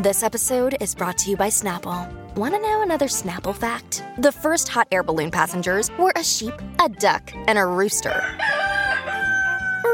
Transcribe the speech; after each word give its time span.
This 0.00 0.22
episode 0.22 0.76
is 0.80 0.94
brought 0.94 1.18
to 1.18 1.30
you 1.30 1.36
by 1.36 1.48
Snapple. 1.48 2.06
Want 2.36 2.54
to 2.54 2.60
know 2.60 2.82
another 2.82 3.08
Snapple 3.08 3.52
fact? 3.52 4.04
The 4.18 4.30
first 4.30 4.68
hot 4.68 4.86
air 4.92 5.02
balloon 5.02 5.28
passengers 5.28 5.90
were 5.98 6.12
a 6.14 6.22
sheep, 6.22 6.54
a 6.78 6.88
duck, 6.88 7.32
and 7.48 7.58
a 7.58 7.66
rooster. 7.66 8.22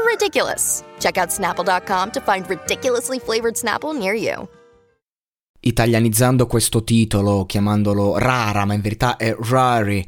Ridiculous. 0.05 0.83
Check 0.99 1.17
out 1.17 1.29
snapple.com 1.29 2.11
to 2.11 2.21
find 2.21 2.47
ridiculously 2.47 3.17
flavored 3.17 3.55
Snapple 3.55 3.97
near 3.97 4.13
you. 4.13 4.47
Italianizzando 5.59 6.45
questo 6.45 6.83
titolo, 6.83 7.47
chiamandolo 7.47 8.19
Rara, 8.19 8.63
ma 8.65 8.75
in 8.75 8.81
verità 8.81 9.17
è 9.17 9.35
Rari. 9.35 10.07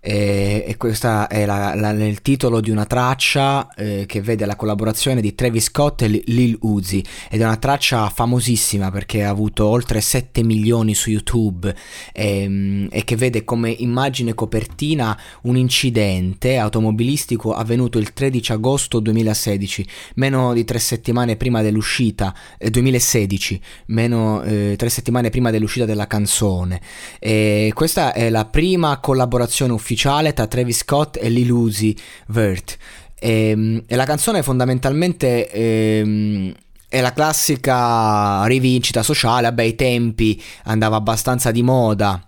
E, 0.00 0.62
e 0.64 0.76
questo 0.76 1.28
è 1.28 1.44
la, 1.44 1.74
la, 1.74 1.90
il 1.90 2.22
titolo 2.22 2.60
di 2.60 2.70
una 2.70 2.86
traccia 2.86 3.68
eh, 3.74 4.04
che 4.06 4.20
vede 4.20 4.46
la 4.46 4.54
collaborazione 4.54 5.20
di 5.20 5.34
Travis 5.34 5.64
Scott 5.64 6.02
e 6.02 6.22
Lil 6.26 6.56
Uzi 6.60 7.04
ed 7.28 7.40
è 7.40 7.44
una 7.44 7.56
traccia 7.56 8.08
famosissima 8.08 8.92
perché 8.92 9.24
ha 9.24 9.28
avuto 9.28 9.66
oltre 9.66 10.00
7 10.00 10.44
milioni 10.44 10.94
su 10.94 11.10
YouTube 11.10 11.74
e, 12.12 12.42
ehm, 12.42 12.88
e 12.92 13.02
che 13.02 13.16
vede 13.16 13.42
come 13.42 13.70
immagine 13.70 14.34
copertina 14.34 15.18
un 15.42 15.56
incidente 15.56 16.58
automobilistico 16.58 17.52
avvenuto 17.52 17.98
il 17.98 18.12
13 18.12 18.52
agosto 18.52 19.00
2016, 19.00 19.86
meno 20.14 20.52
di 20.52 20.62
tre 20.62 20.78
settimane 20.78 21.34
prima 21.34 21.60
dell'uscita, 21.60 22.32
eh, 22.56 22.70
2016, 22.70 23.60
meno 23.86 24.42
eh, 24.42 24.74
tre 24.78 24.90
settimane 24.90 25.30
prima 25.30 25.50
dell'uscita 25.50 25.86
della 25.86 26.06
canzone. 26.06 26.80
E 27.18 27.72
questa 27.74 28.12
è 28.12 28.30
la 28.30 28.44
prima 28.44 29.00
collaborazione 29.00 29.72
ufficiale 29.72 29.96
ufficiale 29.98 30.32
tra 30.32 30.46
Travis 30.46 30.78
Scott 30.78 31.18
e 31.20 31.28
Lil 31.28 31.50
Uzi 31.50 31.96
Vert. 32.28 32.76
E, 33.18 33.48
ehm, 33.50 33.82
e 33.86 33.96
la 33.96 34.04
canzone 34.04 34.42
fondamentalmente... 34.42 35.50
Ehm, 35.50 36.54
è 36.90 37.02
la 37.02 37.12
classica 37.12 38.46
rivincita 38.46 39.02
sociale, 39.02 39.48
vabbè 39.48 39.62
ai 39.62 39.74
tempi 39.74 40.42
andava 40.64 40.96
abbastanza 40.96 41.50
di 41.50 41.62
moda 41.62 42.27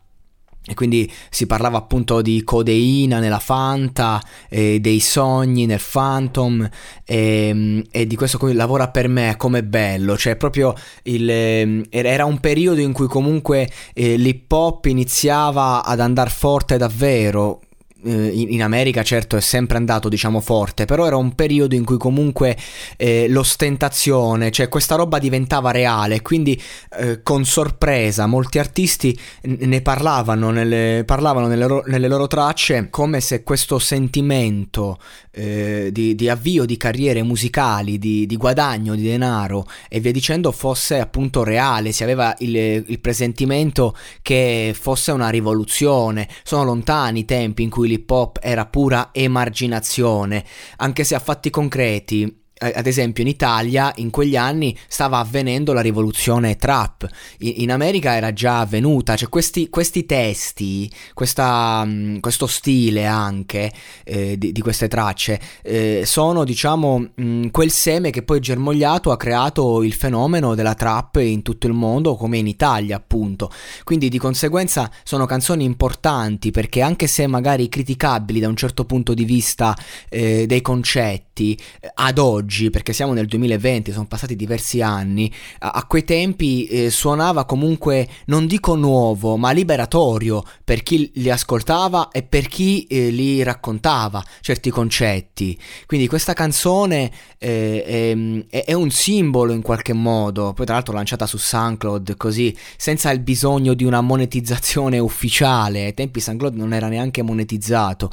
e 0.71 0.75
quindi 0.75 1.11
si 1.31 1.47
parlava 1.47 1.79
appunto 1.79 2.23
di 2.23 2.45
codeina 2.45 3.19
nella 3.19 3.41
Fanta, 3.41 4.23
eh, 4.49 4.79
dei 4.79 5.01
sogni 5.01 5.67
nel 5.67 5.81
Phantom 5.81 6.63
e, 7.05 7.49
ehm, 7.49 7.83
e 7.91 8.07
di 8.07 8.15
questo 8.15 8.39
qui 8.39 8.53
lavora 8.53 8.89
per 8.89 9.09
me 9.09 9.35
come 9.37 9.65
bello, 9.65 10.17
cioè 10.17 10.37
proprio 10.37 10.73
il, 11.03 11.29
ehm, 11.29 11.87
era 11.91 12.25
un 12.25 12.39
periodo 12.39 12.81
in 12.81 12.93
cui 12.93 13.09
comunque 13.09 13.69
eh, 13.93 14.15
l'hip 14.15 14.53
hop 14.53 14.85
iniziava 14.85 15.83
ad 15.85 15.99
andare 15.99 16.31
forte 16.31 16.77
davvero, 16.77 17.63
in 18.03 18.63
America 18.63 19.03
certo 19.03 19.37
è 19.37 19.41
sempre 19.41 19.77
andato 19.77 20.09
diciamo 20.09 20.41
forte, 20.41 20.85
però 20.85 21.07
era 21.07 21.17
un 21.17 21.35
periodo 21.35 21.75
in 21.75 21.85
cui 21.85 21.99
comunque 21.99 22.57
eh, 22.97 23.29
l'ostentazione, 23.29 24.51
cioè 24.51 24.69
questa 24.69 24.95
roba 24.95 25.19
diventava 25.19 25.71
reale, 25.71 26.23
quindi 26.23 26.61
eh, 26.99 27.23
con 27.23 27.45
sorpresa 27.45 28.27
molti 28.27 28.59
artisti 28.59 29.19
ne 29.43 29.81
parlavano, 29.83 30.51
nelle, 30.51 31.03
parlavano 31.05 31.47
nelle, 31.47 31.67
loro, 31.67 31.85
nelle, 31.87 32.09
loro, 32.09 32.27
tracce 32.27 32.89
come 32.91 33.21
se 33.21 33.43
questo 33.43 33.79
sentimento 33.79 34.99
eh, 35.33 35.91
di, 35.93 36.15
di, 36.15 36.29
avvio 36.29 36.65
di 36.65 36.77
carriere 36.77 37.23
musicali, 37.23 37.99
di, 37.99 38.27
di, 38.27 38.37
guadagno 38.37 38.95
di 38.95 39.03
denaro 39.03 39.67
e 39.89 40.01
via 40.01 40.13
dicendo 40.13 40.53
fosse 40.53 40.99
appunto 40.99 41.45
reale, 41.45 41.93
si 41.93 42.03
aveva 42.03 42.35
il, 42.39 42.57
il 42.57 43.01
presentimento 43.01 43.97
che 44.23 44.75
fosse 44.79 45.13
una 45.13 45.29
rivoluzione, 45.29 46.29
sono 46.43 46.65
lontani 46.65 47.21
i 47.21 47.25
tempi 47.25 47.63
in 47.63 47.71
cui 47.71 47.89
l'hip 47.91 48.11
hop 48.11 48.39
era 48.41 48.67
pura 48.67 49.11
emarginazione, 49.13 50.45
anche 50.77 51.05
se 51.05 51.15
a 51.15 51.19
fatti 51.19 51.51
concreti 51.51 52.40
ad 52.63 52.87
esempio 52.87 53.23
in 53.23 53.29
Italia 53.29 53.91
in 53.97 54.11
quegli 54.11 54.37
anni 54.37 54.77
stava 54.87 55.19
avvenendo 55.19 55.73
la 55.73 55.81
rivoluzione 55.81 56.57
trap, 56.57 57.09
in, 57.39 57.73
America 57.73 58.15
era 58.15 58.35
già 58.35 58.61
avvenuta, 58.61 59.17
cioè 59.17 59.31
questi, 59.31 59.71
questi 59.71 60.05
testi, 60.05 60.91
questa, 61.15 61.83
mm, 61.87 62.19
questo 62.19 62.47
stile 62.47 63.07
anche 63.07 63.73
eh, 64.05 64.37
di, 64.37 64.53
di, 64.53 64.61
queste 64.61 64.89
tracce 64.89 65.41
eh, 65.63 66.03
sono 66.05 66.45
diciamo 66.45 66.99
mh, 66.99 67.23
mm, 67.23 67.47
quel 67.49 67.71
seme 67.71 68.11
che 68.11 68.23
poi 68.23 68.41
germogliato 68.41 69.11
ha 69.11 69.17
creato 69.17 69.83
il 69.83 69.95
fenomeno 69.95 70.55
della 70.55 70.75
trap 70.75 71.17
in 71.17 71.41
tutto 71.41 71.67
il 71.67 71.73
mondo 71.73 72.15
come 72.17 72.37
in 72.37 72.47
Italia 72.47 72.97
appunto, 72.97 73.51
quindi 73.85 74.11
di 74.11 74.19
conseguenza 74.19 74.91
sono 75.03 75.25
canzoni 75.25 75.65
importanti 75.65 76.51
perché 76.51 76.83
anche 76.83 77.07
se 77.07 77.27
magari 77.27 77.71
criticabili 77.71 78.39
da 78.39 78.49
un 78.49 78.57
certo 78.57 78.85
punto 78.85 79.15
di 79.15 79.25
vista 79.25 79.75
eh, 80.11 80.45
dei 80.47 80.61
concetti 80.61 81.30
eh, 81.43 81.91
ad 81.95 82.19
oggi, 82.19 82.71
perché 82.71 82.93
siamo 82.93 83.13
nel 83.13 83.27
2020, 83.27 83.93
sono 83.93 84.07
passati 84.07 84.37
diversi 84.37 84.83
anni, 84.83 85.33
a, 85.61 85.71
a 85.71 85.87
quei 85.87 86.05
tempi 86.05 86.67
eh, 86.67 86.91
suonava 86.91 87.45
comunque, 87.45 88.09
non 88.27 88.47
dico 88.47 88.75
nuovo, 88.75 89.37
ma 89.37 89.51
liberatorio 89.53 90.43
per 90.71 90.85
chi 90.85 91.11
li 91.15 91.29
ascoltava 91.29 92.11
e 92.13 92.23
per 92.23 92.47
chi 92.47 92.85
eh, 92.85 93.11
li 93.11 93.43
raccontava 93.43 94.23
certi 94.41 94.71
concetti. 94.71 95.59
Quindi 95.85 96.07
questa 96.07 96.33
canzone 96.33 97.11
eh, 97.39 98.47
è, 98.49 98.63
è, 98.67 98.73
un 98.75 98.89
simbolo 98.93 99.53
in 99.53 99.63
qualche 99.63 99.93
modo, 99.93 100.53
poi 100.53 100.65
tra 100.67 100.77
l'altro 100.77 100.95
lanciata 100.95 101.27
su 101.27 101.39
SoundCloud 101.39 102.17
così, 102.17 102.57
senza 102.77 103.11
il 103.11 103.19
bisogno 103.19 103.75
di 103.75 103.83
una 103.83 104.01
monetizzazione 104.01 105.01
ufficiale, 105.01 105.87
ai 105.87 105.95
tempi 105.95 106.21
SoundCloud 106.21 106.55
non 106.55 106.73
era 106.73 106.87
neanche 106.87 107.23
monetizzato. 107.23 108.09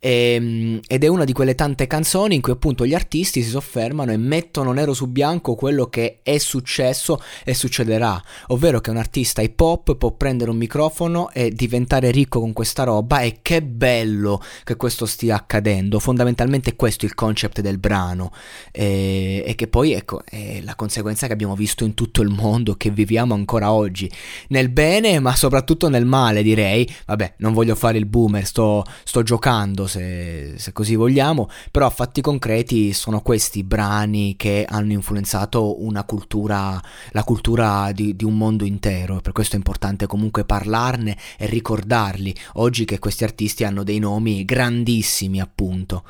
E, 0.00 0.34
ehm, 0.34 0.80
ed 0.88 1.04
è 1.04 1.06
una 1.06 1.24
di 1.24 1.32
quelle 1.32 1.54
tante 1.54 1.86
canzoni 1.86 2.34
in 2.34 2.40
cui 2.40 2.52
appunto 2.52 2.86
gli 2.86 2.94
artisti 2.94 3.42
si 3.42 3.50
soffermano 3.50 4.10
e 4.10 4.16
mettono 4.16 4.72
nero 4.72 4.94
su 4.94 5.06
bianco 5.06 5.54
quello 5.54 5.86
che 5.86 6.20
è 6.22 6.38
successo 6.38 7.22
e 7.44 7.54
succederà, 7.54 8.20
ovvero 8.48 8.80
che 8.80 8.90
un 8.90 8.96
artista 8.96 9.42
hip 9.42 9.60
hop 9.60 9.96
può 9.96 10.12
prendere 10.12 10.50
un 10.50 10.56
microfono 10.56 11.30
e 11.30 11.50
diventare 11.50 11.99
ricco 12.08 12.40
con 12.40 12.54
questa 12.54 12.84
roba 12.84 13.20
e 13.20 13.40
che 13.42 13.62
bello 13.62 14.42
che 14.64 14.76
questo 14.76 15.04
stia 15.04 15.36
accadendo, 15.36 15.98
fondamentalmente 15.98 16.76
questo 16.76 17.04
è 17.04 17.08
il 17.08 17.14
concept 17.14 17.60
del 17.60 17.78
brano. 17.78 18.32
E, 18.72 19.44
e 19.46 19.54
che 19.54 19.68
poi 19.68 19.92
ecco 19.92 20.22
è 20.24 20.60
la 20.62 20.74
conseguenza 20.74 21.26
che 21.26 21.32
abbiamo 21.34 21.54
visto 21.54 21.84
in 21.84 21.92
tutto 21.94 22.22
il 22.22 22.28
mondo 22.28 22.74
che 22.74 22.90
viviamo 22.90 23.34
ancora 23.34 23.72
oggi, 23.72 24.10
nel 24.48 24.70
bene 24.70 25.18
ma 25.20 25.34
soprattutto 25.36 25.88
nel 25.88 26.06
male 26.06 26.42
direi, 26.42 26.88
vabbè 27.06 27.34
non 27.38 27.52
voglio 27.52 27.74
fare 27.74 27.98
il 27.98 28.06
boomer, 28.06 28.44
sto, 28.44 28.84
sto 29.04 29.22
giocando 29.22 29.86
se, 29.86 30.54
se, 30.56 30.72
così 30.72 30.94
vogliamo, 30.94 31.48
però 31.70 31.86
a 31.86 31.90
fatti 31.90 32.20
concreti 32.20 32.92
sono 32.92 33.20
questi 33.20 33.62
brani 33.64 34.36
che 34.36 34.64
hanno 34.68 34.92
influenzato 34.92 35.82
una 35.84 36.04
cultura, 36.04 36.80
la 37.10 37.24
cultura 37.24 37.92
di, 37.92 38.16
di 38.16 38.24
un 38.24 38.36
mondo 38.36 38.64
intero. 38.64 39.20
Per 39.20 39.32
questo 39.32 39.54
è 39.54 39.58
importante 39.58 40.06
comunque 40.06 40.44
parlarne 40.44 41.16
e 41.36 41.46
ricordarli, 41.90 42.34
oggi 42.54 42.84
che 42.84 42.98
questi 42.98 43.24
artisti 43.24 43.64
hanno 43.64 43.82
dei 43.82 43.98
nomi 43.98 44.44
grandissimi 44.44 45.40
appunto. 45.40 46.04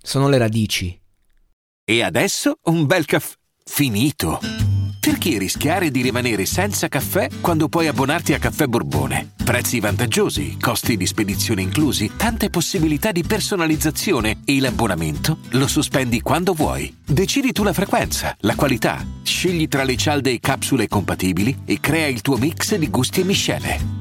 Sono 0.00 0.28
le 0.28 0.38
radici. 0.38 0.98
E 1.84 2.02
adesso 2.02 2.58
un 2.64 2.84
bel 2.84 3.06
caffè 3.06 3.34
finito. 3.64 4.40
Perché 5.00 5.38
rischiare 5.38 5.90
di 5.90 6.02
rimanere 6.02 6.44
senza 6.44 6.88
caffè 6.88 7.28
quando 7.40 7.70
puoi 7.70 7.86
abbonarti 7.86 8.34
a 8.34 8.38
Caffè 8.38 8.66
Borbone? 8.66 9.32
Prezzi 9.42 9.80
vantaggiosi, 9.80 10.58
costi 10.60 10.98
di 10.98 11.06
spedizione 11.06 11.62
inclusi, 11.62 12.10
tante 12.14 12.50
possibilità 12.50 13.10
di 13.10 13.22
personalizzazione 13.22 14.42
e 14.44 14.60
l'abbonamento 14.60 15.38
lo 15.52 15.66
sospendi 15.66 16.20
quando 16.20 16.52
vuoi. 16.52 16.94
Decidi 17.06 17.52
tu 17.52 17.62
la 17.62 17.72
frequenza, 17.72 18.36
la 18.40 18.54
qualità, 18.54 19.02
scegli 19.22 19.66
tra 19.66 19.84
le 19.84 19.96
cialde 19.96 20.30
e 20.30 20.40
capsule 20.40 20.88
compatibili 20.88 21.60
e 21.64 21.80
crea 21.80 22.06
il 22.06 22.20
tuo 22.20 22.36
mix 22.36 22.74
di 22.74 22.90
gusti 22.90 23.20
e 23.20 23.24
miscele. 23.24 23.97